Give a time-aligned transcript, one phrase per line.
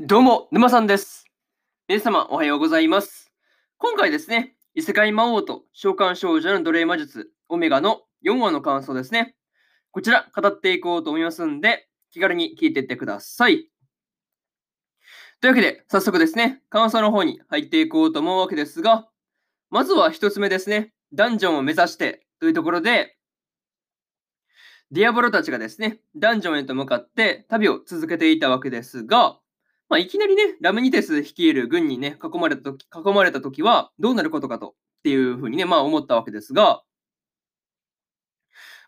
[0.00, 1.24] どうも、沼さんです。
[1.86, 3.30] 皆様、おはようございます。
[3.78, 9.36] 今回ですね、異世界魔王と召喚少女の奴隷魔術、オメガの4話の感想ですね。
[9.92, 13.68] こちら、語っていこうと思いますんで、気軽に聞いていってください。
[15.40, 19.08] というわけで、早速ですね、感想の方に入っていこうと思うわけですが、
[19.70, 23.16] まずは一つ目ですね、ダンジョンを目指してというところで、
[24.90, 29.38] ディアボロたちがですね、ダンジョンへと向かって旅を続けていたわけですが、
[29.88, 34.72] まあ、いきなりね、ラムニテス率いる軍にね、囲まれたとき、囲まれたときは、どうなることかと、っ
[35.02, 36.82] ていうふうにね、まあ思ったわけですが、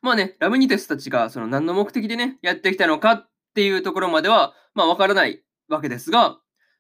[0.03, 6.39] まあね、ラムニテスたちが、その何の目的でね、やってきたのかっていうところまでは、まあわからないわけですが、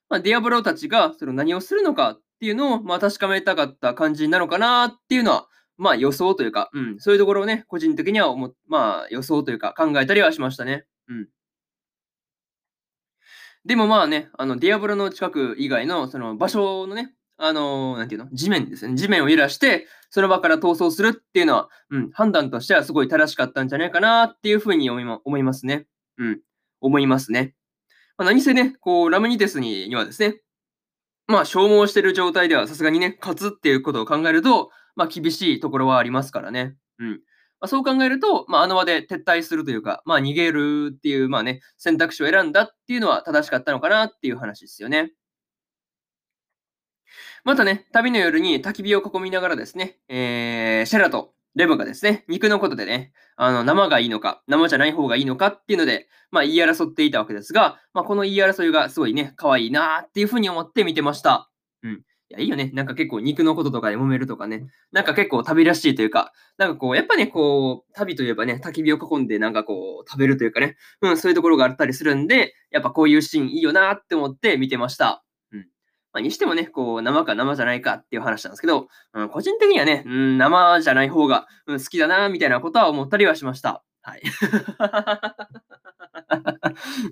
[0.09, 10.87] まあ、ディアブロたちが、その何をするのかっていうのを、まあ確かめたかった感じなのかなっていうのは、まあ予想というか、うん、そういうところをね、個人的には思、まあ予想というか考えたりはしましたね。
[11.09, 11.29] うん。
[13.67, 18.95] でもまあね、あの、ディアブロの近く以外の、その場所のね、あのなんていうの、地面ですね。
[18.95, 25.87] 地面を揺らして、その場から逃走するっていうのは、うん、判断としてはすごい正しかったんじゃないかなっていうふうに思いま思いますね。
[26.19, 26.41] うん、
[26.81, 27.55] 思いますね。
[28.17, 30.41] まあ、何せね、こう、ラムニテスにはですね、
[31.27, 36.77] まあ、消耗してる状態ではさすがにね、勝つっていうことを考えると、まあ、厳しいところはありますからね。
[36.99, 37.21] うん。
[37.61, 45.13] まあ、そう考えると、まあ、あの場で撤退するというか、まあ、逃げるっていう、まあね、選択肢を選んだっていうのは正しかったのかなっていう話ですよね。
[47.45, 61.51] またね、旅の夜に焚き火を囲みながらですね、えー、シェラとレブがですね、肉のことでね、あの、生がいいのか、生じゃない方がいいのかっていうので、まあ、言い争っていたわけですが、まあ、この言い争いがすごいね、可愛いなっていうふうに思って見てました。
[62.29, 62.71] いや、いいよね。
[62.75, 64.67] なんか結構肉のこととかで揉めるとかね。
[64.91, 75.25] なんか結構旅らしいというか、なんかこう、やっぱね、こう、旅といえばね、焚き火を囲んでなんかこう、食べるというかね、うん、そういうところがあったりするんで、やっぱこういうシーンいいよなって思って見てました。
[75.53, 75.61] うん。
[76.13, 83.85] まあ、にしてもね、こう、生か生じゃないかっていう話なんですけど、うん、個人的にはね、うん、生じゃない方が、うん、好きだなみたいなことは思ったりはしました。
[84.03, 84.23] はい。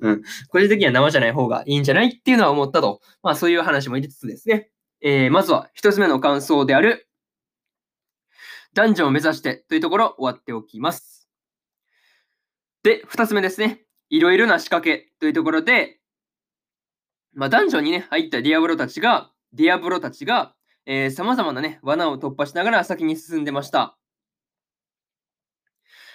[0.01, 3.01] うん、個人的には生じゃない方がいいんじゃないっていうのは思ったと。
[3.23, 4.71] まあそういう話も言いつつですね。
[5.07, 7.07] えー、まずは一つ目の感想である、
[8.73, 11.29] ダンジョンを目指してというところ終わっておきます。
[12.83, 13.83] で、二つ目ですね。
[14.09, 16.01] いろいろな仕掛けというところで、
[17.35, 20.55] まあ、ダンジョンにね、入ったディアブロたちが、ディアブロたちが、
[20.87, 23.99] えー、様々なね、罠を突破しながら先に進んでました。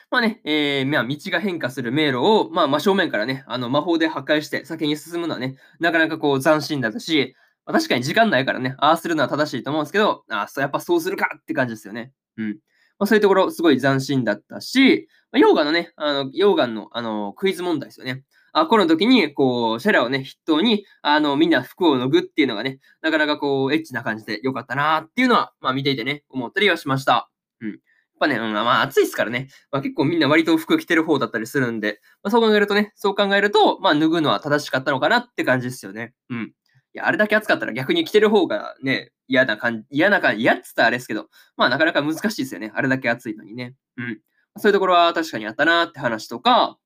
[0.10, 7.36] まあね、えー、まあ、道が変化する迷路を、まあ、真正面からね、あの、魔法で破壊して先に進むのはね、なかなかこう斬新だったし、
[7.70, 12.12] まあ、確かに時間ないからね、ああするのは正しいと思うんですけど、ああ、やっぱそうするかって感じですよね。
[12.38, 12.54] うん。
[12.98, 18.24] まあ、そういうところ、すごい斬新だったし、まあ、溶岩のね、あの、溶岩の、あの、クイズ問題ですよね。
[18.54, 27.30] あ、この時に、こう、シェラをね、筆頭に、あの、みんな服を脱ぐっていうのがね、なかなかこう、エッチな感じで良かったなっていうのは、まあ見ていてね、思ったりはしました。
[27.62, 27.70] うん。
[27.70, 27.80] やっ
[28.20, 36.14] ぱね、うん、まあ暑いですからね、まあ、結構みんな割と服着てる方だったりするんで、まあ、そう考えるとね、そう考えると、まあ脱ぐのは正しかったのかなって感じですよね。
[36.30, 36.54] うん。
[36.94, 42.72] いや、あれだけ暑かったら逆に着てる方がね、嫌な感じ、嫌な感じ、嫌っつったらあれですけど、まあなかなか難しいですよね。
[42.74, 43.76] あれだけ暑いのにね。
[43.98, 44.20] うん。
[44.58, 46.78] そういうところは確かにあったなって話とか、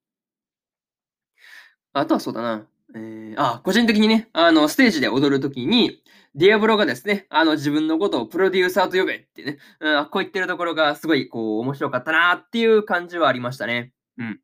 [1.94, 2.68] あとはそうだな。
[2.96, 6.02] えー、あ、個人的にね、あの、ステージで踊るときに、
[6.36, 13.94] ディアブロがですね、あの、自分のことをプロデューサーと呼べってね、うん、こう言ってるところがすごい、こう、面白かったなっていう感じはありましたね。
[14.18, 14.40] うん。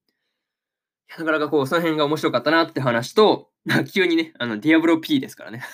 [1.18, 3.50] なかなかこう、その辺が面白かったなって話と、
[3.94, 5.64] 急にね、あの、ディアブロ P ですからね。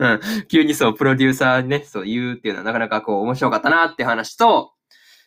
[0.00, 4.72] うん、急にそう、プロデューサーにね、そう言うっていうのはなかなかこう、面白かったなって話と、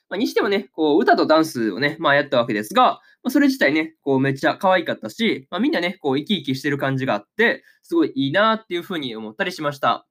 [0.09, 10.05] まあ、にしてもね、こう、歌とダンスをね、まあやったわけですが、まあ、それ自体ね、こう、めっちゃ可愛かったし、まあ、みんなね、こう、生き生きしてる感じがあって、すごいいいなっていうふうに思ったりしました。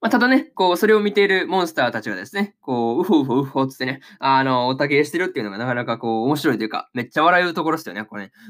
[0.00, 8.32] まあ、ただね、こう、それを見ているモンスターたちがですね、こう、ウホウホウホつってね、あの、おたけしてるっていうのがなかなかこう、面白いというか、めっちゃ笑うところですよね、これね。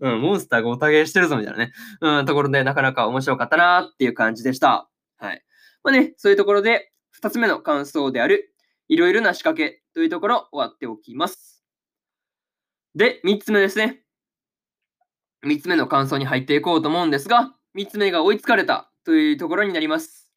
[0.00, 4.88] うん、モンスターがおたげしてるぞみたいなね、うん、ところでなかなか面白かったなっていう感じでした。
[5.18, 5.44] はい。
[5.84, 8.52] まあね、そういうところで、二つ目の感想である、
[8.88, 11.62] いろいろな仕掛けというところ終わっておきます。
[12.96, 14.02] で、三つ目ですね。
[15.42, 20.30] 三つ目の感想に入っていこうと思うんですが、三つ目が追いつかれたというところになります。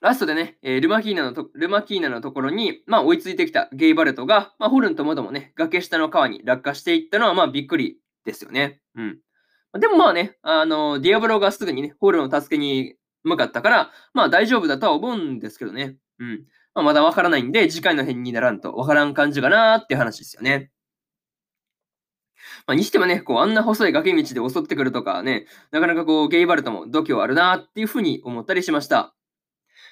[0.00, 8.80] ラストでね、えー、ルマキーナのと、ルマキーナのところに、まあ追いついてきたゲイバルトが、まあホルンともどもね、崖下の川に落下していったのはまあびっくりですよね。
[8.94, 9.18] うん。
[9.80, 12.94] でもまあね、あの、ディアブロがすぐにね、ホルンを助けに
[13.24, 15.96] 向かったから、まあ大丈夫だとは思うんですけどね。
[16.20, 16.44] うん。
[16.74, 20.70] まあ、まだわからないんで、次回の辺にならんとわからん感じかなーっていう話ですよね。
[22.66, 29.14] まあ、にしてもね、こう、あんな細い崖道で襲ってくるとかね、なかなかこう、ゲイバルトも度胸あるなっていうふうに思ったりしました。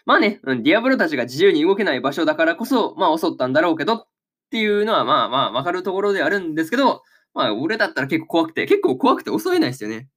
[0.06, 4.06] まあね、ディアブロたちが自由に動けない場所だからこそ、まあ襲ったんだろうけどっ
[4.50, 7.02] ていうのはまあまあわかるところであるんですけど、
[7.34, 10.08] まあ俺だったら結構怖くて、結構怖くて襲えないですよね。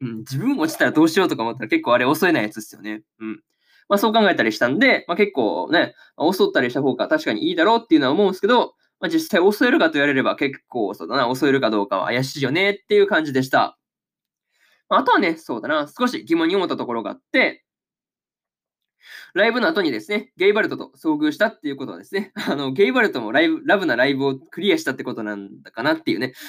[0.00, 3.02] うん、自分落ちたらどうしようとか思ったら結構あれ襲えないやつですよね。
[3.20, 3.40] うん。
[3.88, 13.78] まあそう考えたりしたんで、まあ結構ね、襲ったりした方が確かにいいだろうっていうのは思うんですけど、まあ実際襲えるかと言われれば結構そうだな、襲えるかどうかは怪しいよねっていう感じでした。
[14.88, 17.64] あとはね、そうだな、少し疑問に思ったところがあって、
[19.34, 26.32] ライブの後にですね、ゲイバルトと遭遇したっていうことはですね、 あの、ゲイバルトもライブ、ラブなライブをクリアしたってことなんだかなっていうね。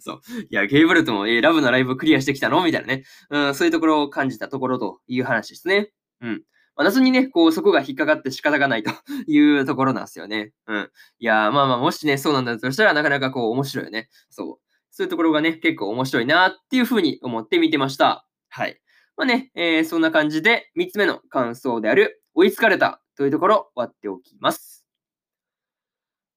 [0.00, 0.20] そう。
[0.50, 2.62] いや、ゲイバルトも、えー、ラブなライブをクリアしてきたの？
[2.64, 3.04] みたいなね。
[3.30, 5.90] うん、そういうところを感じたところという話ですね。
[6.20, 6.44] うん。
[6.76, 8.90] まあ、謎にね、こう、そこが引っかかって仕方がないと
[9.26, 10.52] いうところなんですよね。
[10.66, 10.90] うん。
[11.18, 14.08] いやまあまあ、もしね、そうなんだとしたら、なかなかこう、面白いよね。
[14.30, 14.64] そう。
[14.90, 18.26] そういうところがね、結構面白いなっていうふうに思って見てました。
[18.48, 18.80] はい。
[19.16, 24.84] まあね、えー、そんな感じで3つ目の感想である追いつかれたというところ割っておきます。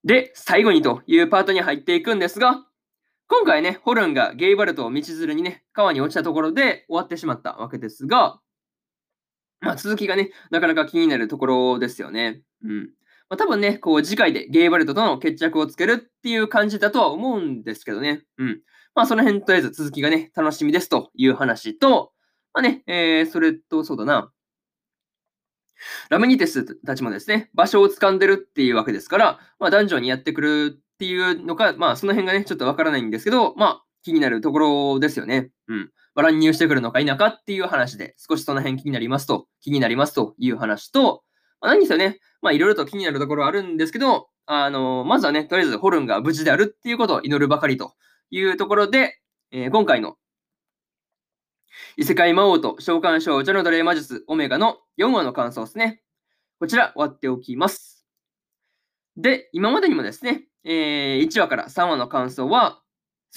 [0.04, 2.66] で、最後にというパートに入っていくんですが、
[3.28, 8.40] 今回ね、ホルンがゲイバルトを道連れにね、川に落ちたところで終わってしまったわけですが、
[9.62, 12.42] まあ続きがね、なかなか気になるところですよね。
[12.64, 12.80] うん。
[13.30, 18.24] まあ多分ね、こう次回でゲイバルトとの決着をつけるっていう感じだとは思うんですけどね。
[18.38, 18.62] うん。
[18.96, 22.12] まあその辺とりあえず続きがね、楽しみですという話と、
[22.54, 24.32] まあね、えー、それと、そうだな。
[26.10, 35.52] ラムニテスたちもですね、場所を掴んでるっていうわけですから、まあ、ダンジョンにやってくるっていうのか、まあ、その辺がね、ちょっとわからないんですけど、まあ、気になるところですよね。
[35.68, 35.92] うん。
[36.22, 41.24] 乱入してくるのか否かっていう話で、少しその辺気になりますと、気になりますという話と、
[41.62, 42.20] まあ、何ですよね。
[42.42, 47.94] まあ、いろいろと気になるところあるんですけど、あの、まずはね、とりあえずホルンが無事であるっていうことを祈るばかりと
[48.30, 49.20] いうところで、
[49.52, 50.16] えー、今回の
[51.96, 56.02] 異世界魔王と召喚少女の奴隷魔術オメガの4話の感想ですね。
[56.60, 58.06] こちら終わっておきます。
[59.16, 62.82] で、今までにもですね、えー、1話から3話の感想は、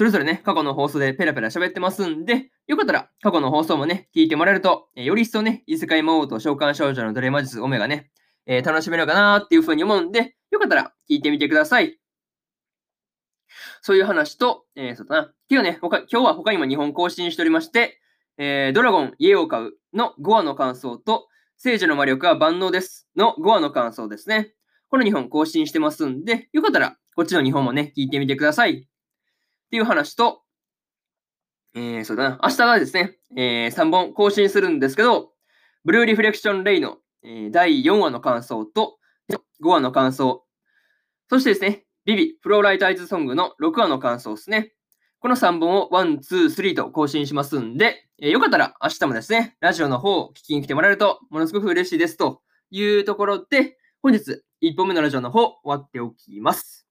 [0.00, 8.10] それぞれね、過去の放送でペラペラ喋ってますんで、よかったら過去の放送もね、聞いてもらえると、えー、より一層ね、異世界魔王と召喚少女の奴隷魔術オメガね、
[8.46, 11.98] えー、楽しめるかなっていうふうに思うんで、よかったら聞いてみてください。
[13.82, 15.32] そういう話と、えー、そうだな。
[15.50, 18.00] 今日ね、今日は他にも2本更新しておりまして、
[18.38, 24.54] えー、ドラゴン家を買うの5話の感想と、聖女の魔力は万能ですの5話の感想ですね。
[24.88, 28.89] この2本更新してますんで、よかったらこっちの2本もね、聞いてみてください。
[29.70, 30.42] っていう話と、
[31.76, 32.40] えー、そうだな。
[32.42, 35.30] 明日はですね、えー、3本更新するんですけど、
[35.84, 38.98] ブルーリフレクションレイの、えー、第4話の感想と、
[39.62, 40.44] 5話の感想、
[41.28, 44.72] そしてですね、ビビ、フローライタイズソングの6話の感想ですね。
[45.20, 56.88] この3本を1、2、3と更新しますんで、えー、よかったら明日もですね、ラジオの方を聞きに来てもらえるとものすごく嬉しいですというところで、本日1本目のラジオの方終わっておきます。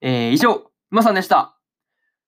[0.00, 1.58] えー、以上、まさんでした。